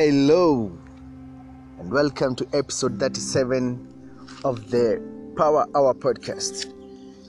Hello, 0.00 0.70
and 1.80 1.90
welcome 1.90 2.36
to 2.36 2.46
episode 2.52 3.00
37 3.00 4.38
of 4.44 4.70
the 4.70 5.02
Power 5.36 5.66
Hour 5.74 5.92
podcast. 5.92 6.72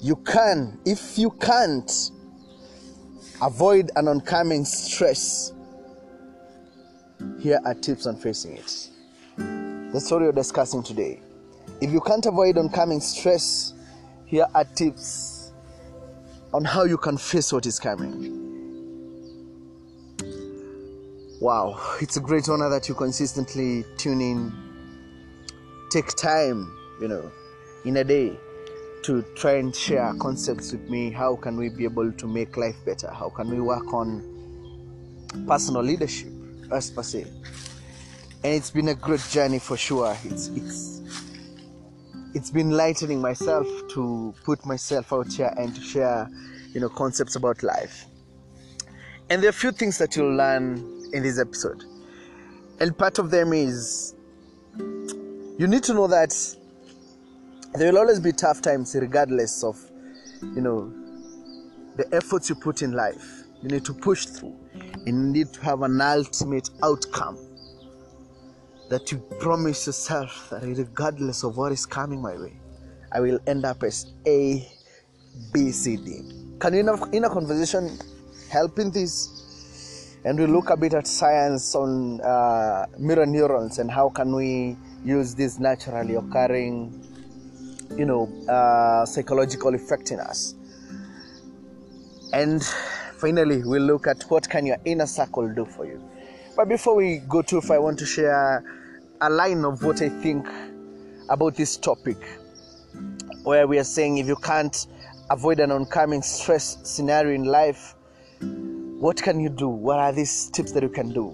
You 0.03 0.15
can, 0.17 0.79
if 0.85 1.17
you 1.17 1.31
can't, 1.31 2.11
avoid 3.41 3.89
an 3.95 4.07
oncoming 4.07 4.66
stress. 4.66 5.52
Here 7.39 7.59
are 7.66 7.73
tips 7.73 8.05
on 8.05 8.17
facing 8.17 8.57
it. 8.57 8.89
That's 9.91 10.11
what 10.11 10.21
we're 10.21 10.31
discussing 10.31 10.83
today. 10.83 11.21
If 11.81 11.89
you 11.89 12.01
can't 12.01 12.27
avoid 12.27 12.59
oncoming 12.59 13.01
stress, 13.01 13.73
here 14.27 14.45
are 14.54 14.65
tips 14.75 15.54
on 16.53 16.66
how 16.66 16.83
you 16.83 16.97
can 16.97 17.17
face 17.17 17.52
what 17.52 17.66
is 17.66 17.80
coming. 17.80 18.48
Wow, 21.41 21.79
it's 22.02 22.17
a 22.17 22.20
great 22.20 22.49
honor 22.49 22.67
that 22.67 22.89
you 22.89 22.95
consistently 22.95 23.85
tune 23.95 24.20
in. 24.20 24.52
Take 25.89 26.07
time, 26.17 26.70
you 26.99 27.07
know, 27.07 27.31
in 27.85 27.95
a 27.95 28.03
day 28.03 28.38
to 29.03 29.21
try 29.38 29.53
and 29.53 29.73
share 29.73 30.13
concepts 30.20 30.73
with 30.73 30.89
me. 30.89 31.11
How 31.11 31.38
can 31.38 31.55
we 31.55 31.70
be 31.70 31.85
able 31.85 32.11
to 32.11 32.27
make 32.27 32.57
life 32.57 32.75
better? 32.85 33.09
How 33.09 33.30
can 33.30 33.49
we 33.49 33.61
work 33.61 33.94
on 33.94 34.21
personal 35.47 35.81
leadership, 35.81 36.27
as 36.73 36.91
per 36.91 37.03
se? 37.03 37.25
And 38.44 38.53
it's 38.53 38.69
been 38.69 38.89
a 38.89 38.95
great 38.95 39.25
journey 39.31 39.59
for 39.59 39.77
sure. 39.77 40.17
It's 40.25 40.49
it's 40.49 41.02
it's 42.35 42.52
been 42.52 42.71
lightening 42.71 43.21
myself 43.21 43.66
to 43.91 44.35
put 44.44 44.66
myself 44.66 45.13
out 45.13 45.31
here 45.31 45.53
and 45.58 45.73
to 45.73 45.80
share, 45.80 46.30
you 46.73 46.81
know, 46.81 46.89
concepts 46.89 47.38
about 47.38 47.63
life. 47.63 48.08
And 49.30 49.42
there 49.42 49.47
are 49.47 49.52
a 49.52 49.53
few 49.53 49.71
things 49.71 49.97
that 49.99 50.17
you'll 50.17 50.36
learn 50.36 50.98
in 51.13 51.23
this 51.23 51.39
episode. 51.39 51.83
And 52.79 52.97
part 52.97 53.19
of 53.19 53.31
them 53.31 53.53
is 53.53 54.15
you 55.57 55.67
need 55.67 55.83
to 55.83 55.93
know 55.93 56.07
that 56.07 56.33
there 57.73 57.91
will 57.91 57.99
always 57.99 58.19
be 58.19 58.31
tough 58.31 58.61
times 58.61 58.95
regardless 58.95 59.63
of 59.63 59.77
you 60.41 60.61
know 60.61 60.91
the 61.97 62.07
efforts 62.15 62.49
you 62.49 62.55
put 62.55 62.81
in 62.81 62.93
life. 62.93 63.43
You 63.61 63.69
need 63.69 63.83
to 63.85 63.93
push 63.93 64.25
through. 64.25 64.55
And 65.05 65.07
you 65.07 65.43
need 65.43 65.53
to 65.53 65.61
have 65.61 65.81
an 65.81 65.99
ultimate 65.99 66.69
outcome 66.81 67.37
that 68.89 69.11
you 69.11 69.17
promise 69.39 69.85
yourself 69.85 70.49
that 70.49 70.63
regardless 70.63 71.43
of 71.43 71.57
what 71.57 71.71
is 71.71 71.85
coming 71.85 72.21
my 72.21 72.37
way, 72.37 72.59
I 73.11 73.19
will 73.19 73.39
end 73.47 73.65
up 73.65 73.83
as 73.83 74.13
A, 74.25 74.65
B, 75.53 75.71
C, 75.71 75.97
D. 75.97 76.21
Can 76.59 76.73
you 76.73 76.80
in 76.80 76.89
a, 76.89 77.09
in 77.11 77.23
a 77.25 77.30
conversation 77.30 77.97
help 78.49 78.80
in 78.80 78.91
this? 78.91 79.48
And 80.25 80.38
we 80.38 80.45
look 80.45 80.70
a 80.70 80.78
bit 80.78 80.94
at 80.94 81.08
science 81.08 81.75
on 81.75 82.20
uh, 82.22 82.86
mirror 82.98 83.25
neurons 83.25 83.80
and 83.80 83.89
how 83.89 84.09
can 84.09 84.36
we 84.36 84.76
use 85.06 85.34
this 85.34 85.59
naturally 85.59 86.16
occurring 86.16 87.06
you 87.98 88.06
know 88.06 88.28
uh, 88.48 89.06
psychological 89.06 89.73
effect 89.73 90.11
in 90.11 90.20
us. 90.20 90.56
And 92.34 92.64
finally 93.17 93.64
we'll 93.64 93.81
look 93.81 94.08
at 94.08 94.23
what 94.23 94.50
can 94.50 94.66
your 94.66 94.78
inner 94.86 95.08
circle 95.08 95.48
do 95.53 95.66
for 95.66 95.86
you. 95.86 96.03
But 96.56 96.67
before 96.67 96.95
we 96.95 97.20
go 97.28 97.42
too 97.42 97.61
far 97.61 97.78
i 97.78 97.80
want 97.80 97.98
to 98.00 98.06
share 98.06 98.64
a 99.22 99.30
line 99.30 99.64
of 99.66 99.83
what 99.83 100.02
i 100.02 100.09
think 100.09 100.48
about 101.30 101.56
this 101.56 101.78
topic 101.78 102.17
where 103.44 103.67
we 103.67 103.78
are 103.80 103.83
saying 103.83 104.17
if 104.17 104.28
you 104.28 104.36
can't 104.36 104.88
avoid 105.30 105.59
an 105.59 105.72
oncoming 105.72 106.22
stress 106.22 106.78
scenario 106.83 107.33
in 107.33 107.45
life 107.45 107.95
what 109.00 109.22
can 109.22 109.39
you 109.39 109.50
do? 109.50 109.69
What 109.69 109.97
are 109.97 110.11
these 110.11 110.50
tips 110.50 110.73
that 110.73 110.83
you 110.83 110.89
can 110.89 111.14
do? 111.14 111.33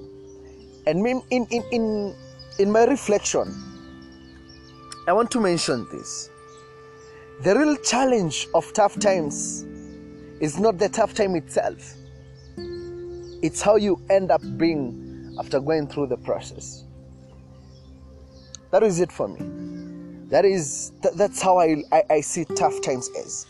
And 0.85 1.05
in, 1.05 1.21
in, 1.31 1.64
in, 1.71 2.15
in 2.59 2.71
my 2.71 2.86
reflection, 2.86 3.52
I 5.08 5.14
want 5.14 5.31
to 5.31 5.39
mention 5.39 5.87
this. 5.92 6.30
The 7.42 7.58
real 7.58 7.76
challenge 7.77 8.48
of 8.53 8.71
tough 8.73 8.99
times 8.99 9.64
is 10.39 10.59
not 10.59 10.77
the 10.77 10.89
tough 10.89 11.15
time 11.15 11.36
itself, 11.36 11.95
it's 13.42 13.61
how 13.61 13.77
you 13.77 13.99
end 14.09 14.32
up 14.32 14.42
being 14.58 15.36
after 15.39 15.59
going 15.59 15.87
through 15.87 16.08
the 16.08 16.17
process. 16.17 16.83
That 18.71 18.83
is 18.83 18.99
it 18.99 19.11
for 19.11 19.27
me. 19.27 20.27
That 20.30 20.45
is 20.45 20.92
that's 21.15 21.42
how 21.42 21.58
I, 21.59 21.83
I, 21.92 22.03
I 22.09 22.21
see 22.21 22.45
tough 22.45 22.82
times 22.82 23.09
as. 23.17 23.47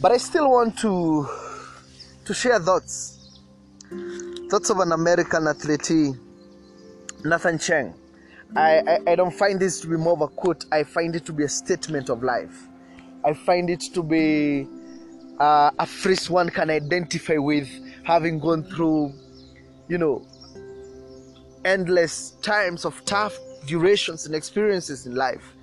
But 0.00 0.12
I 0.12 0.16
still 0.16 0.50
want 0.50 0.78
to 0.78 1.28
to 2.24 2.34
share 2.34 2.58
thoughts. 2.60 3.40
Thoughts 4.50 4.70
of 4.70 4.78
an 4.78 4.92
American 4.92 5.46
athlete, 5.46 6.14
Nathan 7.24 7.58
Chen. 7.58 7.94
I, 8.54 8.78
I, 8.80 9.12
I, 9.12 9.14
don't 9.14 9.32
find 9.32 9.58
this 9.58 9.80
to 9.80 9.86
be 9.86 9.96
more 9.96 10.12
of 10.12 10.20
a 10.20 10.28
quote, 10.28 10.66
I 10.70 10.84
find 10.84 11.16
it 11.16 11.24
to 11.26 11.32
be 11.32 11.44
a 11.44 11.48
statement 11.48 12.10
of 12.10 12.22
life. 12.22 12.68
I 13.24 13.32
find 13.32 13.70
it 13.70 13.80
to 13.94 14.02
be 14.02 14.68
uh, 15.40 15.70
a 15.78 15.86
phrase 15.86 16.28
one 16.28 16.50
can 16.50 16.68
identify 16.68 17.38
with 17.38 17.68
having 18.04 18.38
gone 18.38 18.64
through, 18.64 19.14
you 19.88 19.96
know, 19.96 20.26
endless 21.64 22.32
times 22.42 22.84
of 22.84 23.02
tough 23.06 23.38
durations 23.66 24.26
and 24.26 24.34
experiences 24.34 25.06
in 25.06 25.14
life. 25.14 25.54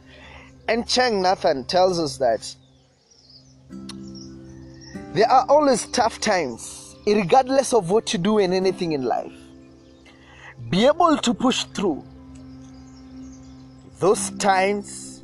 And 0.67 0.87
Chen 0.87 1.21
Nathan 1.21 1.65
tells 1.65 1.99
us 1.99 2.17
that 2.17 2.55
there 5.13 5.29
are 5.29 5.43
always 5.49 5.87
tough 5.87 6.19
times, 6.19 6.95
regardless 7.07 7.73
of 7.73 7.89
what 7.89 8.13
you 8.13 8.19
do 8.19 8.37
in 8.37 8.53
anything 8.53 8.91
in 8.91 9.03
life. 9.03 9.33
Be 10.69 10.85
able 10.85 11.17
to 11.17 11.33
push 11.33 11.63
through 11.63 12.03
those 13.97 14.29
times 14.31 15.23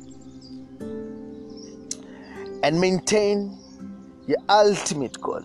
and 2.62 2.80
maintain 2.80 3.56
your 4.26 4.38
ultimate 4.48 5.20
goal. 5.20 5.42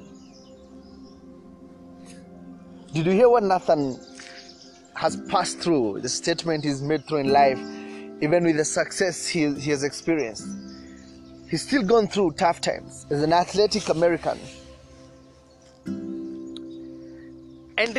Did 2.94 3.06
you 3.06 3.12
hear 3.12 3.30
what 3.30 3.44
Nathan 3.44 4.00
has 4.96 5.18
passed 5.30 5.60
through? 5.60 6.02
The 6.02 6.10
statement 6.10 6.64
he's 6.64 6.82
made 6.82 7.06
through 7.08 7.20
in 7.20 7.30
life, 7.30 7.60
even 8.22 8.44
with 8.44 8.58
the 8.58 8.66
success 8.66 9.28
he, 9.28 9.54
he 9.54 9.70
has 9.70 9.84
experienced 9.84 10.48
he's 11.52 11.62
still 11.62 11.84
gone 11.84 12.08
through 12.08 12.32
tough 12.32 12.62
times 12.62 13.06
as 13.10 13.22
an 13.22 13.34
athletic 13.34 13.90
American. 13.90 14.40
And 17.78 17.94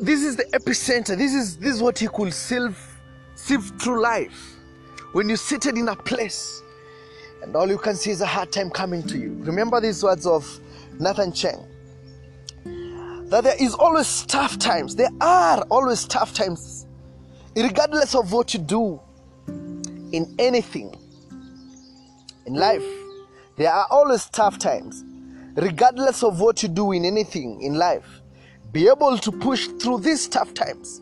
this 0.00 0.22
is 0.22 0.36
the 0.36 0.44
epicenter. 0.54 1.16
This 1.16 1.34
is 1.34 1.58
this 1.58 1.76
is 1.76 1.82
what 1.82 1.98
he 1.98 2.08
could 2.08 2.32
sieve, 2.32 2.78
sieve 3.34 3.70
through 3.80 4.00
life. 4.00 4.56
When 5.12 5.28
you're 5.28 5.36
seated 5.36 5.76
in 5.76 5.88
a 5.88 5.96
place 5.96 6.62
and 7.42 7.54
all 7.54 7.68
you 7.68 7.78
can 7.78 7.96
see 7.96 8.10
is 8.10 8.20
a 8.20 8.26
hard 8.26 8.50
time 8.50 8.70
coming 8.70 9.02
to 9.04 9.18
you. 9.18 9.36
Remember 9.40 9.80
these 9.80 10.02
words 10.02 10.26
of 10.26 10.48
Nathan 10.98 11.32
Chen. 11.32 11.58
That 13.28 13.44
there 13.44 13.56
is 13.60 13.74
always 13.74 14.24
tough 14.26 14.58
times. 14.58 14.96
There 14.96 15.10
are 15.20 15.62
always 15.70 16.04
tough 16.04 16.32
times. 16.32 16.86
Regardless 17.54 18.14
of 18.14 18.32
what 18.32 18.54
you 18.54 18.60
do 18.60 19.00
in 20.12 20.34
anything 20.38 20.94
in 22.50 22.56
life, 22.56 22.84
there 23.56 23.72
are 23.72 23.86
always 23.90 24.28
tough 24.28 24.58
times. 24.58 25.04
Regardless 25.54 26.22
of 26.22 26.40
what 26.40 26.62
you 26.62 26.68
do 26.68 26.92
in 26.92 27.04
anything 27.04 27.62
in 27.62 27.74
life, 27.74 28.20
be 28.72 28.88
able 28.88 29.18
to 29.18 29.32
push 29.32 29.66
through 29.80 30.00
these 30.00 30.28
tough 30.28 30.52
times 30.54 31.00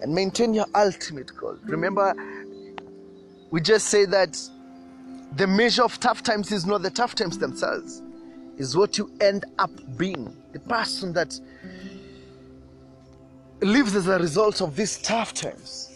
and 0.00 0.14
maintain 0.14 0.54
your 0.54 0.66
ultimate 0.74 1.34
goal. 1.36 1.56
Remember, 1.64 2.14
we 3.50 3.60
just 3.60 3.88
say 3.88 4.04
that 4.06 4.38
the 5.36 5.46
measure 5.46 5.82
of 5.82 5.98
tough 5.98 6.22
times 6.22 6.52
is 6.52 6.66
not 6.66 6.82
the 6.82 6.90
tough 6.90 7.14
times 7.14 7.38
themselves, 7.38 8.02
is 8.58 8.76
what 8.76 8.98
you 8.98 9.10
end 9.20 9.44
up 9.58 9.70
being. 9.96 10.36
The 10.52 10.60
person 10.60 11.12
that 11.14 11.38
lives 13.60 13.94
as 13.96 14.08
a 14.08 14.18
result 14.18 14.60
of 14.60 14.76
these 14.76 14.98
tough 14.98 15.32
times. 15.32 15.91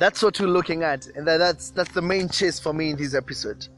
That's 0.00 0.22
what 0.22 0.40
we're 0.40 0.46
looking 0.46 0.82
at, 0.82 1.06
and 1.08 1.26
that's 1.26 1.72
that's 1.72 1.92
the 1.92 2.00
main 2.00 2.30
chase 2.30 2.58
for 2.58 2.72
me 2.72 2.88
in 2.88 2.96
this 2.96 3.14
episode. 3.14 3.68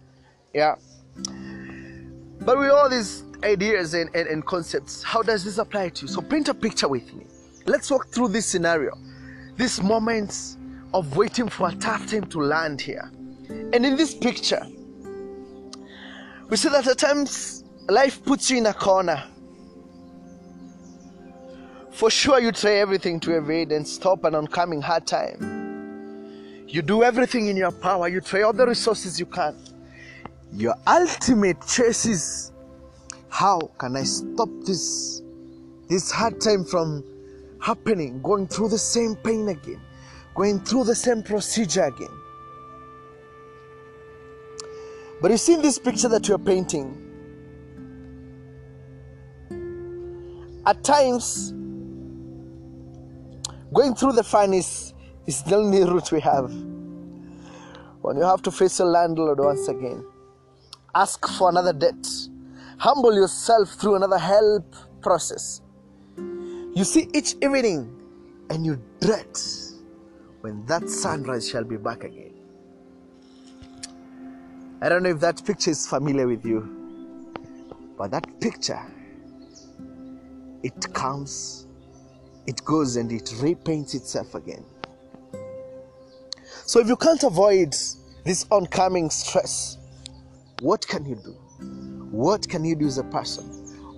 Yeah. 0.55 0.77
But 1.17 2.59
with 2.61 2.71
all 2.71 2.89
these 2.89 3.25
ideas 3.43 3.95
and, 3.95 4.09
and, 4.15 4.29
and 4.29 4.47
concepts, 4.47 5.03
how 5.03 5.23
does 5.23 5.43
this 5.43 5.59
apply 5.59 5.89
to 5.89 6.03
you? 6.03 6.09
So 6.09 6.21
paint 6.23 6.49
a 6.49 6.55
picture 6.55 6.87
with 6.87 7.13
me. 7.13 7.27
Let's 7.67 7.91
walk 7.91 8.07
through 8.07 8.29
this 8.29 8.47
scenario, 8.47 8.93
these 9.57 9.83
moments 9.83 10.59
of 10.95 11.17
waiting 11.17 11.49
for 11.49 11.71
a 11.71 11.75
tough 11.75 12.09
time 12.09 12.27
to 12.27 12.39
land 12.39 12.81
here. 12.81 13.11
And 13.49 13.85
in 13.85 13.97
this 13.97 14.15
picture, 14.15 14.65
we 16.49 16.57
see 16.57 16.69
that 16.69 16.87
at 16.87 16.99
times 16.99 17.65
life 17.89 18.25
puts 18.25 18.49
you 18.49 18.59
in 18.59 18.67
a 18.67 18.75
corner. 18.75 19.25
For 21.91 22.11
sure, 22.11 22.39
you 22.41 22.53
try 22.53 22.75
everything 22.75 23.19
to 23.21 23.37
evade 23.37 23.73
and 23.73 23.87
stop 23.87 24.23
an 24.23 24.37
oncoming 24.37 24.81
hard 24.81 25.05
time. 25.05 25.62
You 26.73 26.81
do 26.81 27.03
everything 27.03 27.49
in 27.49 27.57
your 27.59 27.71
power, 27.71 28.09
you 28.09 28.23
try 28.23 28.41
all 28.41 28.55
the 28.55 28.67
resources 28.67 29.21
you 29.21 29.27
can. 29.27 29.55
Your 30.55 30.75
ultimate 30.87 31.59
chase 31.67 32.07
is 32.07 32.53
how 33.29 33.61
can 33.77 33.95
I 33.95 34.05
stop 34.05 34.49
this 34.65 35.21
this 35.91 36.11
hard 36.11 36.41
time 36.41 36.65
from 36.65 37.05
happening, 37.61 38.23
going 38.23 38.47
through 38.49 38.71
the 38.71 38.79
same 38.79 39.17
pain 39.17 39.49
again, 39.49 39.83
going 40.35 40.61
through 40.61 40.85
the 40.85 40.95
same 40.95 41.23
procedure 41.23 41.85
again. 41.85 42.09
But 45.21 45.31
you 45.31 45.37
see 45.37 45.53
in 45.53 45.61
this 45.61 45.79
picture 45.79 46.09
that 46.09 46.27
you're 46.27 46.39
painting, 46.39 46.97
at 50.65 50.83
times, 50.83 51.53
going 53.75 53.95
through 53.95 54.13
the 54.13 54.25
furnace 54.25 54.92
is 55.27 55.43
the 55.43 55.57
only 55.57 55.85
route 55.85 56.11
we 56.13 56.21
have. 56.21 56.51
When 58.03 58.17
you 58.17 58.23
have 58.23 58.43
to 58.43 58.51
face 58.51 58.79
your 58.79 58.89
landlord 58.89 59.39
once 59.39 59.69
again, 59.69 60.05
ask 60.95 61.27
for 61.39 61.49
another 61.51 61.73
debt, 61.73 62.07
humble 62.79 63.15
yourself 63.15 63.71
through 63.71 63.97
another 63.97 64.19
help 64.19 64.75
process. 65.01 65.61
You 66.17 66.85
see 66.85 67.09
each 67.15 67.35
evening 67.43 68.01
and 68.51 68.67
you 68.67 68.83
dread 69.01 69.39
when 70.41 70.67
that 70.67 70.89
sunrise 70.89 71.49
shall 71.49 71.65
be 71.65 71.77
back 71.77 72.05
again. 72.05 72.35
I 74.81 74.89
don't 74.89 75.05
know 75.05 75.11
if 75.11 75.21
that 75.21 75.45
picture 75.45 75.71
is 75.71 75.87
familiar 75.87 76.27
with 76.27 76.45
you, 76.45 76.69
but 77.97 78.11
that 78.11 78.41
picture, 78.41 78.83
it 80.65 80.93
comes, 80.93 81.69
it 82.49 82.65
goes, 82.65 82.97
and 82.97 83.13
it 83.13 83.27
repaints 83.27 83.95
itself 83.95 84.35
again. 84.35 84.65
So 86.65 86.81
if 86.81 86.89
you 86.89 86.97
can't 86.97 87.23
avoid 87.25 87.75
this 88.25 88.47
oncoming 88.51 89.11
stress, 89.11 89.79
what 90.61 90.87
can 90.87 91.05
you 91.05 91.17
do? 91.17 91.33
What 92.11 92.49
can 92.49 92.65
you 92.65 92.77
do 92.77 92.87
as 92.87 92.99
a 92.99 93.05
person? 93.05 93.45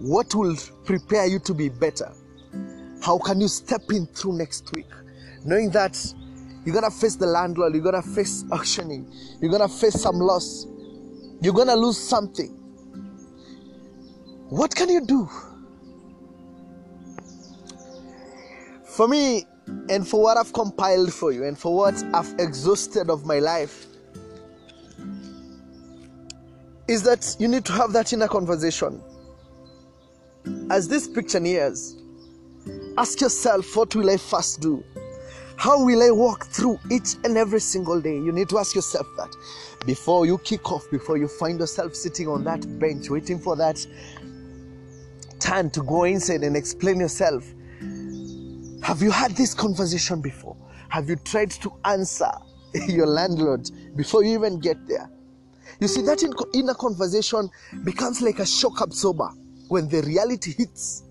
What 0.00 0.34
will 0.34 0.56
prepare 0.84 1.26
you 1.26 1.38
to 1.40 1.54
be 1.54 1.68
better? 1.68 2.10
How 3.02 3.18
can 3.18 3.40
you 3.40 3.48
step 3.48 3.82
in 3.90 4.06
through 4.06 4.38
next 4.38 4.74
week? 4.74 4.88
Knowing 5.44 5.70
that 5.70 6.14
you're 6.64 6.74
gonna 6.74 6.90
face 6.90 7.16
the 7.16 7.26
landlord, 7.26 7.74
you're 7.74 7.82
gonna 7.82 8.00
face 8.00 8.44
auctioning, 8.50 9.12
you're 9.40 9.50
gonna 9.50 9.68
face 9.68 10.00
some 10.00 10.18
loss, 10.18 10.66
you're 11.42 11.52
to 11.52 11.74
lose 11.74 11.98
something. 11.98 12.48
What 14.48 14.74
can 14.74 14.88
you 14.88 15.04
do? 15.04 15.28
For 18.86 19.06
me, 19.08 19.44
and 19.88 20.06
for 20.06 20.22
what 20.22 20.36
I've 20.36 20.52
compiled 20.52 21.12
for 21.12 21.32
you, 21.32 21.44
and 21.44 21.58
for 21.58 21.74
what 21.74 21.94
I've 22.14 22.34
exhausted 22.38 23.10
of 23.10 23.26
my 23.26 23.38
life, 23.38 23.86
is 26.88 27.02
that 27.02 27.36
you 27.38 27.48
need 27.48 27.64
to 27.64 27.72
have 27.72 27.92
that 27.92 28.12
inner 28.12 28.28
conversation. 28.28 29.00
As 30.70 30.88
this 30.88 31.08
picture 31.08 31.40
nears, 31.40 31.96
ask 32.98 33.20
yourself, 33.20 33.76
what 33.76 33.94
will 33.94 34.10
I 34.10 34.16
first 34.16 34.60
do? 34.60 34.84
How 35.56 35.82
will 35.84 36.02
I 36.02 36.10
walk 36.10 36.46
through 36.46 36.78
each 36.90 37.14
and 37.24 37.36
every 37.36 37.60
single 37.60 38.00
day? 38.00 38.16
You 38.16 38.32
need 38.32 38.48
to 38.50 38.58
ask 38.58 38.74
yourself 38.74 39.06
that 39.16 39.34
before 39.86 40.26
you 40.26 40.38
kick 40.38 40.70
off, 40.72 40.84
before 40.90 41.16
you 41.16 41.28
find 41.28 41.60
yourself 41.60 41.94
sitting 41.94 42.28
on 42.28 42.44
that 42.44 42.78
bench 42.78 43.08
waiting 43.08 43.38
for 43.38 43.56
that 43.56 43.86
turn 45.38 45.70
to 45.70 45.82
go 45.82 46.04
inside 46.04 46.42
and 46.42 46.56
explain 46.56 47.00
yourself. 47.00 47.44
Have 48.84 49.00
you 49.00 49.10
had 49.10 49.30
this 49.32 49.54
conversation 49.54 50.20
before? 50.20 50.54
Have 50.90 51.08
you 51.08 51.16
tried 51.16 51.50
to 51.52 51.72
answer 51.86 52.30
your 52.86 53.06
landlord 53.06 53.70
before 53.96 54.22
you 54.22 54.34
even 54.34 54.60
get 54.60 54.76
there? 54.86 55.08
You 55.80 55.88
see, 55.88 56.02
that 56.02 56.22
inner 56.52 56.74
conversation 56.74 57.48
becomes 57.82 58.20
like 58.20 58.40
a 58.40 58.46
shock 58.46 58.82
absorber 58.82 59.30
when 59.68 59.88
the 59.88 60.02
reality 60.02 60.52
hits. 60.52 61.04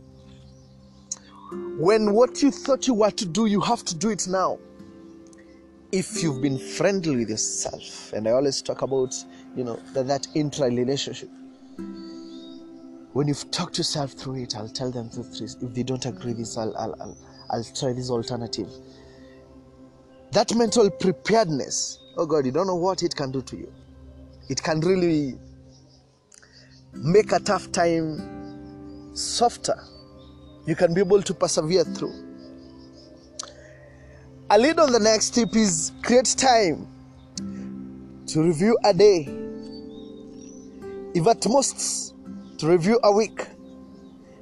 When 1.79 2.13
what 2.13 2.43
you 2.43 2.51
thought 2.51 2.85
you 2.85 2.93
were 2.93 3.09
to 3.09 3.25
do, 3.25 3.47
you 3.47 3.59
have 3.61 3.83
to 3.85 3.95
do 3.95 4.11
it 4.11 4.27
now 4.27 4.59
if 5.91 6.21
you've 6.21 6.43
been 6.43 6.57
friendly 6.57 7.17
with 7.17 7.29
yourself 7.29 8.11
and 8.13 8.27
i 8.27 8.31
always 8.31 8.63
talk 8.63 8.81
about 8.81 9.13
you 9.55 9.63
know 9.63 9.79
that, 9.93 10.07
that 10.07 10.25
intra 10.33 10.65
relationship 10.65 11.29
when 13.13 13.27
you've 13.27 13.51
talked 13.51 13.77
yourself 13.77 14.13
through 14.13 14.33
it 14.41 14.55
i'll 14.57 14.67
tell 14.67 14.89
them 14.89 15.07
through 15.07 15.23
if 15.45 15.73
they 15.75 15.83
don't 15.83 16.07
agree 16.07 16.33
this 16.33 16.57
I'll, 16.57 16.75
I'll, 16.77 16.95
I'll, 16.99 17.17
I'll 17.53 17.63
try 17.63 17.93
this 17.93 18.09
alternative 18.09 18.69
that 20.31 20.53
mental 20.55 20.89
preparedness 20.89 21.99
oh 22.17 22.25
god 22.25 22.45
you 22.45 22.51
don't 22.51 22.67
know 22.67 22.75
what 22.75 23.03
it 23.03 23.15
can 23.15 23.31
do 23.31 23.41
to 23.43 23.55
you 23.55 23.71
it 24.49 24.61
can 24.61 24.79
really 24.79 25.35
make 26.93 27.31
a 27.31 27.39
tough 27.39 27.71
time 27.71 29.15
softer 29.15 29.79
you 30.65 30.75
can 30.75 30.93
be 30.93 31.01
able 31.01 31.21
to 31.21 31.33
persevere 31.33 31.83
through 31.83 32.13
a 34.49 34.57
lead 34.57 34.79
on 34.79 34.91
the 34.91 34.99
next 34.99 35.35
tip 35.35 35.55
is 35.55 35.91
create 36.01 36.33
time 36.37 36.87
to 38.33 38.41
review 38.41 38.75
a 38.83 38.93
day. 38.93 39.27
If 41.13 41.27
at 41.27 41.47
most, 41.47 42.15
to 42.57 42.67
review 42.67 42.99
a 43.03 43.11
week. 43.11 43.47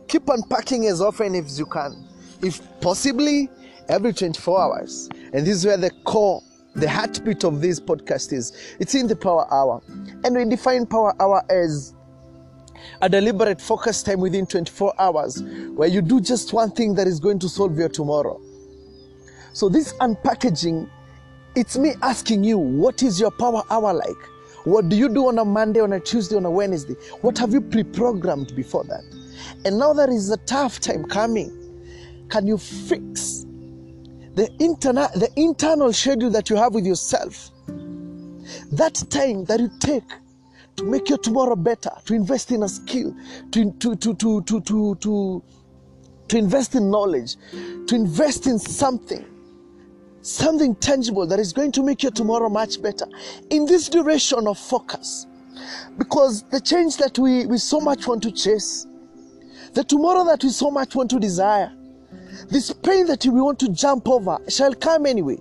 Keep 0.08 0.30
unpacking 0.30 0.86
as 0.88 1.02
often 1.02 1.36
as 1.36 1.60
you 1.60 1.66
can. 1.66 2.08
If 2.42 2.62
possibly, 2.82 3.50
every 3.90 4.14
24 4.14 4.62
hours. 4.62 5.10
And 5.34 5.46
this 5.46 5.58
is 5.58 5.66
where 5.66 5.78
the 5.78 5.92
core, 6.06 6.42
the 6.76 6.90
heartbeat 6.90 7.44
of 7.44 7.62
this 7.62 7.80
podcast 7.80 8.34
is. 8.34 8.76
It's 8.80 8.96
in 8.96 9.08
the 9.08 9.16
power 9.16 9.52
hour. 9.54 9.82
And 10.24 10.36
we 10.36 10.46
define 10.46 10.86
power 10.86 11.14
hour 11.22 11.44
as 11.50 11.94
a 13.02 13.10
deliberate 13.10 13.62
focus 13.62 14.02
time 14.02 14.20
within 14.20 14.46
24 14.46 14.94
hours 15.00 15.44
where 15.76 15.88
you 15.88 16.02
do 16.02 16.20
just 16.20 16.54
one 16.54 16.72
thing 16.72 16.96
that 16.96 17.08
is 17.08 17.20
going 17.20 17.40
to 17.40 17.50
solve 17.50 17.78
your 17.78 17.90
tomorrow. 17.90 18.42
So, 19.54 19.68
this 19.70 19.94
unpackaging, 19.94 20.90
it's 21.56 21.78
me 21.78 21.94
asking 22.02 22.44
you, 22.44 22.58
what 22.58 23.04
is 23.04 23.20
your 23.20 23.32
power 23.32 23.64
hour 23.70 23.94
like? 23.94 24.30
What 24.64 24.90
do 24.90 24.96
you 24.96 25.10
do 25.10 25.28
on 25.28 25.40
a 25.40 25.46
Monday, 25.46 25.82
on 25.82 25.94
a 25.94 26.00
Tuesday, 26.00 26.38
on 26.38 26.46
a 26.46 26.52
Wednesday? 26.52 26.94
What 27.22 27.38
have 27.40 27.52
you 27.52 27.62
pre 27.62 27.84
programmed 27.84 28.56
before 28.56 28.84
that? 28.86 29.04
And 29.66 29.78
now 29.78 29.92
there 29.92 30.10
is 30.10 30.30
a 30.30 30.38
tough 30.38 30.80
time 30.80 31.04
coming. 31.04 31.61
Can 32.32 32.48
you 32.48 32.58
fix 32.58 33.46
the, 34.36 34.50
interna- 34.60 35.12
the 35.14 35.30
internal 35.36 35.92
schedule 35.92 36.30
that 36.30 36.50
you 36.50 36.56
have 36.56 36.74
with 36.74 36.86
yourself? 36.86 37.52
That 38.72 38.96
time 39.10 39.44
that 39.46 39.60
you 39.60 39.70
take 39.80 40.10
to 40.78 40.86
make 40.86 41.10
your 41.10 41.18
tomorrow 41.18 41.58
better, 41.58 41.92
to 42.06 42.14
invest 42.14 42.52
in 42.52 42.64
a 42.64 42.70
skill, 42.70 43.14
to, 43.52 43.72
to, 43.74 43.96
to, 43.98 44.16
to, 44.16 44.42
to, 44.44 44.62
to, 44.62 44.96
to, 44.96 45.44
to 46.30 46.38
invest 46.38 46.76
in 46.76 46.90
knowledge, 46.90 47.36
to 47.88 47.96
invest 47.96 48.48
in 48.48 48.58
something 48.58 49.26
something 50.24 50.76
tangible 50.76 51.26
that 51.26 51.40
is 51.40 51.52
going 51.52 51.72
to 51.72 51.82
make 51.82 52.04
your 52.04 52.12
tomorrow 52.12 52.48
much 52.48 52.80
better 52.80 53.08
in 53.50 53.66
this 53.66 53.90
duration 53.90 54.48
of 54.48 54.56
focus. 54.58 55.26
Because 55.98 56.44
the 56.50 56.62
change 56.62 56.98
that 56.98 57.18
we, 57.18 57.48
we 57.48 57.58
so 57.58 57.80
much 57.80 58.08
want 58.08 58.22
to 58.24 58.32
chase, 58.32 58.86
the 59.74 59.84
tomorrow 59.84 60.24
that 60.26 60.44
we 60.44 60.50
so 60.50 60.70
much 60.70 60.96
want 60.96 61.10
to 61.10 61.20
desire, 61.20 61.72
this 62.50 62.72
pain 62.72 63.08
that 63.08 63.26
we 63.26 63.42
want 63.42 63.60
to 63.60 63.70
jump 63.70 64.08
over 64.08 64.38
shall 64.48 64.74
come 64.74 65.06
anyway. 65.06 65.38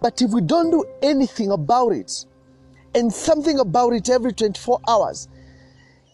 But 0.00 0.20
if 0.22 0.30
we 0.30 0.40
don't 0.40 0.70
do 0.70 0.84
anything 1.02 1.50
about 1.52 1.92
it, 1.92 2.24
and 2.96 3.12
something 3.12 3.58
about 3.58 3.92
it 3.92 4.08
every 4.08 4.32
24 4.32 4.80
hours, 4.88 5.28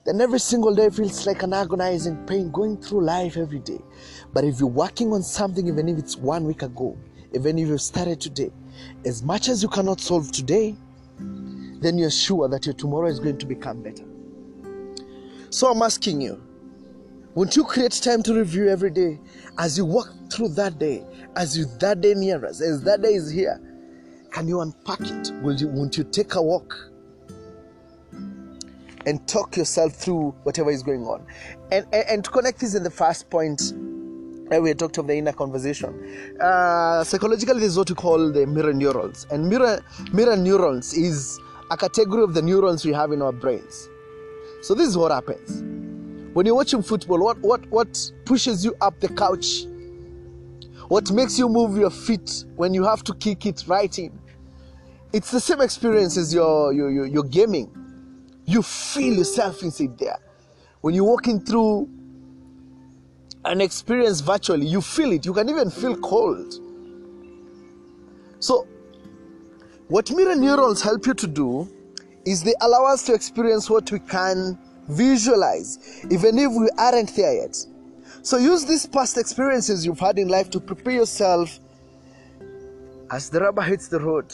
then 0.05 0.21
every 0.21 0.41
single 0.41 0.75
day 0.75 0.91
feels 0.91 1.27
like 1.29 1.45
an 1.45 1.53
agonizing 1.53 2.17
pain 2.27 2.51
going 2.51 2.77
through 2.77 3.05
life 3.05 3.37
every 3.37 3.61
day. 3.61 3.79
But 4.33 4.45
if 4.45 4.59
you're 4.59 4.69
working 4.69 5.13
on 5.13 5.23
something, 5.23 5.69
even 5.69 5.89
if 5.89 5.97
it's 5.97 6.17
one 6.17 6.45
week 6.45 6.63
ago, 6.63 6.99
even 7.33 7.57
if 7.59 7.69
you 7.69 7.79
started 7.79 8.21
today, 8.21 8.51
as 9.05 9.23
much 9.23 9.49
as 9.49 9.63
you 9.63 9.69
cannot 9.69 10.01
solve 10.01 10.33
today, 10.33 10.75
then 11.19 11.99
you're 11.99 12.11
sure 12.11 12.49
that 12.49 12.67
your 12.67 12.75
tomorrow 12.75 13.07
is 13.07 13.21
going 13.21 13.39
to 13.39 13.47
become 13.47 13.81
better. 13.81 14.05
So 15.51 15.71
I'm 15.71 15.83
asking 15.83 16.21
you, 16.21 16.43
won't 17.35 17.57
you 17.57 17.65
create 17.65 17.93
time 17.93 18.23
to 18.25 18.35
review 18.35 18.69
every 18.69 18.91
day 18.91 19.19
as 19.59 19.79
you 19.79 19.87
walk 19.87 20.13
through 20.31 20.49
that 20.49 20.79
day, 20.79 21.03
as 21.37 21.57
you 21.57 21.65
that 21.81 22.01
day 22.01 22.15
near 22.15 22.45
us, 22.45 22.61
as 22.61 22.83
that 22.83 23.03
day 23.03 23.15
is 23.15 23.31
here? 23.31 23.61
Can 24.31 24.49
you 24.49 24.61
unpack 24.61 25.01
it? 25.01 25.33
Will 25.43 25.57
you 25.57 25.69
won't 25.69 25.97
you 25.97 26.05
take 26.05 26.35
a 26.35 26.43
walk 26.43 26.75
and 29.07 29.27
talk 29.27 29.57
yourself 29.57 29.95
through 29.95 30.35
whatever 30.43 30.71
is 30.71 30.83
going 30.83 31.05
on? 31.05 31.25
And, 31.71 31.87
and, 31.93 32.05
and 32.09 32.25
to 32.25 32.31
connect 32.31 32.61
this 32.61 32.75
in 32.75 32.83
the 32.83 32.91
first 32.91 33.31
point, 33.31 33.73
we 34.51 34.75
talked 34.75 34.99
of 34.99 35.07
the 35.07 35.17
inner 35.17 35.33
conversation. 35.33 36.37
Uh, 36.39 37.03
psychologically, 37.05 37.61
this 37.61 37.71
is 37.71 37.79
what 37.79 37.89
we 37.89 37.97
call 37.97 38.31
the 38.31 38.47
mirror 38.47 38.75
neurons. 38.75 39.27
And 39.31 39.49
mirror, 39.49 39.83
mirror 40.13 40.37
neurons 40.37 40.93
is 40.93 41.41
a 41.71 41.77
category 41.79 42.23
of 42.23 42.35
the 42.35 42.43
neurons 42.43 42.85
we 42.85 42.93
have 42.93 43.13
in 43.13 43.23
our 43.23 43.33
brains. 43.33 43.89
So 44.61 44.75
this 44.75 44.89
is 44.89 44.99
what 44.99 45.11
happens. 45.11 45.82
When 46.33 46.47
you're 46.47 46.55
watching 46.55 46.83
football, 46.83 47.19
what, 47.19 47.39
what, 47.39 47.67
what 47.67 48.13
pushes 48.25 48.65
you 48.65 48.75
up 48.81 48.99
the 49.01 49.09
couch? 49.09 49.65
What 50.89 51.11
makes 51.11 51.39
you 51.39 51.49
move 51.49 51.77
your 51.77 51.91
feet 51.91 52.45
when 52.57 52.75
you 52.75 52.85
have 52.85 53.05
to 53.05 53.15
kick 53.15 53.47
it 53.47 53.65
right 53.67 53.97
in? 53.99 54.19
It's 55.13 55.31
the 55.31 55.41
same 55.41 55.61
experience 55.61 56.17
as 56.17 56.33
your, 56.33 56.73
your, 56.73 56.91
your, 56.91 57.07
your 57.07 57.25
gaming. 57.25 57.71
You 58.47 58.63
feel 58.63 59.15
yourself 59.15 59.63
inside 59.63 59.99
there. 59.99 60.19
When 60.81 60.95
you're 60.95 61.05
walking 61.05 61.41
through 61.41 61.89
an 63.45 63.61
experience 63.61 64.21
virtually. 64.21 64.67
You 64.67 64.81
feel 64.81 65.13
it. 65.13 65.27
You 65.27 65.33
can 65.33 65.49
even 65.49 65.71
feel 65.71 65.97
cold. 65.97 66.55
So, 68.39 68.67
what 69.89 70.11
mirror 70.11 70.37
neurons 70.37 70.83
help 70.83 71.07
you 71.07 71.15
to 71.15 71.27
do 71.27 71.69
is 72.25 72.43
they 72.43 72.55
allow 72.61 72.85
us 72.87 73.03
to 73.05 73.15
experience 73.15 73.69
what 73.69 73.91
we 73.91 73.99
can 73.99 74.59
visualize, 74.89 76.05
even 76.11 76.39
if 76.39 76.53
we 76.53 76.69
aren't 76.79 77.15
there 77.17 77.35
yet. 77.35 77.57
So, 78.23 78.37
use 78.37 78.65
these 78.65 78.87
past 78.87 79.19
experiences 79.19 79.85
you've 79.85 79.99
had 79.99 80.19
in 80.19 80.29
life 80.29 80.51
to 80.51 80.61
prepare 80.61 80.93
yourself 80.93 81.59
as 83.11 83.29
the 83.29 83.41
rubber 83.41 83.63
hits 83.63 83.89
the 83.89 84.01
road. 84.01 84.33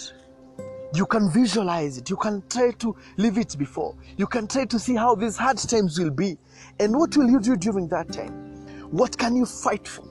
You 0.94 1.04
can 1.06 1.30
visualize 1.30 1.98
it. 1.98 2.08
You 2.08 2.16
can 2.16 2.42
try 2.48 2.70
to 2.72 2.96
live 3.16 3.36
it 3.36 3.56
before. 3.58 3.94
You 4.16 4.26
can 4.26 4.46
try 4.46 4.64
to 4.66 4.78
see 4.78 4.94
how 4.94 5.14
these 5.14 5.36
hard 5.36 5.58
times 5.58 5.98
will 5.98 6.10
be. 6.10 6.38
And 6.80 6.96
what 6.96 7.16
will 7.16 7.28
you 7.28 7.40
do 7.40 7.56
during 7.56 7.88
that 7.88 8.10
time? 8.12 8.56
What 8.90 9.18
can 9.18 9.36
you 9.36 9.44
fight 9.44 9.86
for? 9.86 10.04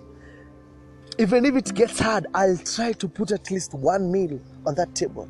Even 1.17 1.45
if 1.45 1.55
it 1.55 1.73
gets 1.73 1.99
hard, 1.99 2.27
I'll 2.35 2.57
try 2.57 2.91
to 2.93 3.07
put 3.07 3.31
at 3.31 3.49
least 3.49 3.73
one 3.73 4.11
meal 4.11 4.39
on 4.67 4.75
that 4.75 4.93
table. 4.93 5.27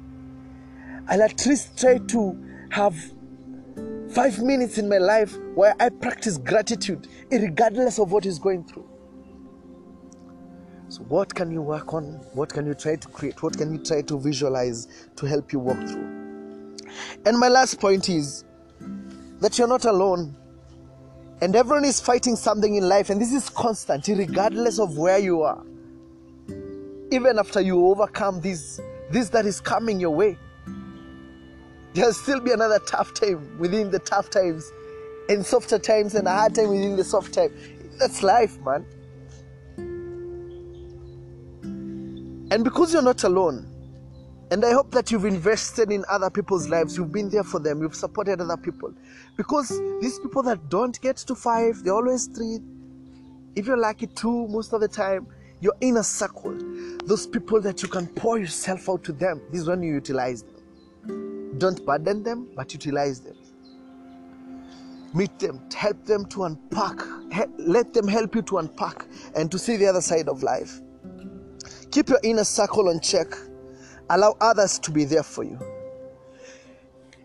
I'll 1.07 1.21
at 1.21 1.45
least 1.45 1.79
try 1.79 1.99
to 1.99 2.37
have 2.71 2.95
five 4.17 4.41
minutes 4.41 4.79
in 4.79 4.89
my 4.89 4.97
life 4.97 5.37
where 5.53 5.75
I 5.79 5.89
practice 5.89 6.39
gratitude, 6.39 7.07
regardless 7.29 7.99
of 7.99 8.11
what 8.11 8.25
is 8.25 8.39
going 8.39 8.63
through. 8.63 8.89
So, 10.89 11.03
what 11.03 11.35
can 11.35 11.51
you 11.51 11.61
work 11.61 11.93
on? 11.93 12.13
What 12.33 12.49
can 12.49 12.65
you 12.65 12.73
try 12.73 12.95
to 12.95 13.07
create? 13.09 13.43
What 13.43 13.55
can 13.55 13.71
you 13.71 13.77
try 13.77 14.01
to 14.01 14.19
visualize 14.19 14.87
to 15.17 15.27
help 15.27 15.53
you 15.53 15.59
walk 15.59 15.77
through? 15.87 16.77
And 17.27 17.37
my 17.37 17.47
last 17.47 17.79
point 17.79 18.09
is 18.09 18.43
that 19.39 19.59
you're 19.59 19.67
not 19.67 19.85
alone. 19.85 20.35
And 21.41 21.55
everyone 21.55 21.85
is 21.85 22.01
fighting 22.01 22.35
something 22.35 22.73
in 22.73 22.89
life, 22.89 23.11
and 23.11 23.21
this 23.21 23.31
is 23.31 23.51
constant, 23.51 24.07
regardless 24.07 24.79
of 24.79 24.97
where 24.97 25.19
you 25.19 25.43
are. 25.43 25.63
Even 27.11 27.37
after 27.37 27.61
you 27.61 27.85
overcome 27.85 28.41
this, 28.41 28.81
this 29.11 29.29
that 29.29 29.45
is 29.45 29.61
coming 29.61 29.99
your 29.99 30.09
way, 30.09 30.39
there'll 31.93 32.13
still 32.13 32.39
be 32.39 32.51
another 32.51 32.79
tough 32.79 33.13
time 33.13 33.57
within 33.59 33.91
the 33.91 33.99
tough 33.99 34.29
times, 34.29 34.71
and 35.29 35.45
softer 35.45 35.79
times, 35.79 36.15
and 36.15 36.27
a 36.27 36.31
hard 36.31 36.55
time 36.55 36.69
within 36.69 36.95
the 36.95 37.03
soft 37.03 37.33
time. 37.33 37.51
That's 37.99 38.23
life, 38.23 38.57
man. 38.61 38.85
And 42.49 42.63
because 42.63 42.93
you're 42.93 43.01
not 43.01 43.23
alone, 43.23 43.67
and 44.49 44.63
I 44.63 44.71
hope 44.71 44.91
that 44.91 45.11
you've 45.11 45.25
invested 45.25 45.91
in 45.91 46.05
other 46.09 46.29
people's 46.29 46.69
lives, 46.69 46.95
you've 46.95 47.11
been 47.11 47.29
there 47.29 47.43
for 47.43 47.59
them, 47.59 47.81
you've 47.81 47.95
supported 47.95 48.39
other 48.39 48.55
people. 48.55 48.93
Because 49.35 49.69
these 49.99 50.17
people 50.19 50.41
that 50.43 50.69
don't 50.69 50.99
get 51.01 51.17
to 51.17 51.35
five, 51.35 51.83
they're 51.83 51.93
always 51.93 52.27
three. 52.27 52.59
If 53.55 53.65
you're 53.65 53.75
lucky, 53.77 54.07
two 54.07 54.47
most 54.47 54.71
of 54.71 54.79
the 54.79 54.87
time, 54.87 55.27
your 55.59 55.73
inner 55.81 56.03
circle, 56.03 56.55
those 57.03 57.27
people 57.27 57.59
that 57.61 57.81
you 57.81 57.89
can 57.89 58.07
pour 58.07 58.39
yourself 58.39 58.87
out 58.87 59.03
to 59.05 59.11
them, 59.11 59.41
this 59.51 59.61
is 59.61 59.67
when 59.67 59.83
you 59.83 59.95
utilize 59.95 60.43
them. 60.43 60.56
Don't 61.57 61.85
burden 61.85 62.23
them, 62.23 62.49
but 62.55 62.73
utilize 62.73 63.21
them. 63.21 63.35
Meet 65.13 65.39
them, 65.39 65.61
help 65.73 66.05
them 66.05 66.25
to 66.25 66.43
unpack, 66.43 66.95
let 67.57 67.93
them 67.93 68.07
help 68.07 68.35
you 68.35 68.41
to 68.43 68.57
unpack 68.57 69.07
and 69.35 69.49
to 69.51 69.57
see 69.57 69.77
the 69.77 69.87
other 69.87 70.01
side 70.01 70.27
of 70.27 70.43
life. 70.43 70.81
Keep 71.91 72.09
your 72.09 72.19
inner 72.23 72.43
circle 72.43 72.89
on 72.89 72.99
check. 72.99 73.27
Allow 74.09 74.35
others 74.39 74.77
to 74.79 74.91
be 74.91 75.05
there 75.05 75.23
for 75.23 75.43
you. 75.43 75.59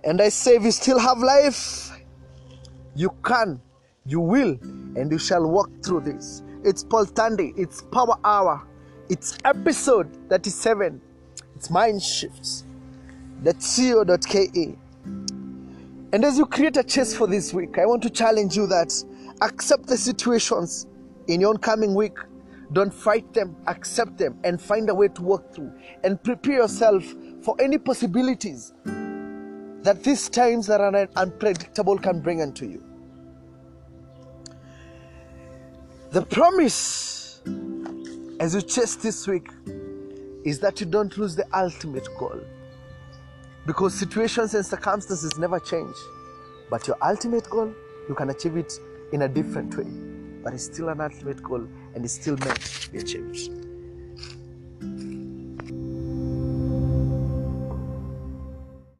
And 0.05 0.21
I 0.21 0.31
say, 0.31 0.57
if 0.57 0.63
you 0.63 0.71
still 0.71 0.99
have 0.99 1.19
life, 1.19 1.91
you 2.95 3.11
can, 3.25 3.61
you 4.07 4.21
will, 4.21 4.59
and 4.97 5.11
you 5.11 5.19
shall 5.19 5.47
walk 5.49 5.71
through 5.85 6.01
this. 6.01 6.43
It's 6.65 6.83
Paul 6.83 7.07
Tandy, 7.07 7.53
it's 7.57 7.83
Power 7.83 8.17
Hour, 8.25 8.67
it's 9.09 9.37
episode 9.45 10.09
37, 10.29 11.01
it's 11.57 11.71
Mind 11.71 12.03
Shifts. 12.03 12.65
That's 13.43 13.77
co.ke. 13.77 14.79
And 16.15 16.25
as 16.25 16.39
you 16.39 16.47
create 16.47 16.77
a 16.77 16.85
chase 16.85 17.17
for 17.17 17.27
this 17.27 17.53
week, 17.53 17.79
I 17.79 17.87
want 17.87 18.03
to 18.03 18.11
challenge 18.11 18.57
you 18.57 18.67
that 18.69 18.93
accept 19.41 19.87
the 19.87 19.97
situations 19.97 20.87
in 21.27 21.41
your 21.41 21.51
oncoming 21.51 21.95
week 21.95 22.17
don't 22.73 22.93
fight 22.93 23.35
them, 23.35 23.55
accept 23.67 24.17
them, 24.17 24.39
and 24.45 24.61
find 24.61 24.89
a 24.89 24.95
way 24.95 25.09
to 25.09 25.23
work 25.23 25.55
through. 25.55 25.73
And 26.05 26.23
prepare 26.23 26.55
yourself 26.55 27.05
for 27.43 27.55
any 27.61 27.79
possibilities 27.79 28.73
that 28.85 30.03
these 30.03 30.29
times 30.29 30.67
that 30.69 30.81
are 30.81 31.09
unpredictable 31.17 31.99
can 31.99 32.21
bring 32.21 32.41
unto 32.41 32.67
you. 32.67 32.83
The 36.13 36.23
promise 36.23 37.43
as 38.41 38.55
you 38.55 38.63
chase 38.63 38.97
this 38.97 39.27
week 39.27 39.49
is 40.45 40.61
that 40.61 40.81
you 40.81 40.87
don't 40.87 41.17
lose 41.19 41.37
the 41.37 41.47
ultimate 41.57 42.09
goal. 42.19 42.41
Because 43.67 43.95
situations 43.95 44.55
and 44.55 44.65
circumstances 44.67 45.39
never 45.39 45.61
change. 45.61 45.97
But 46.71 46.87
your 46.87 46.97
ultimate 47.03 47.49
goal, 47.49 47.73
you 48.09 48.15
can 48.15 48.31
achieve 48.31 48.57
it 48.57 48.73
in 49.13 49.23
a 49.23 49.29
different 49.29 49.77
way 49.77 50.13
but 50.43 50.55
it's 50.55 50.65
still 50.65 50.89
an 50.89 51.01
ultimate 51.01 51.43
goal 51.43 51.67
and 51.95 52.05
it's 52.05 52.15
still 52.15 52.37
meant 52.39 52.61
to 52.61 52.91
be 52.91 52.99
achieved. 52.99 53.62